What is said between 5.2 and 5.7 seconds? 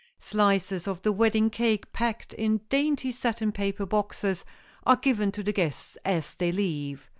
to the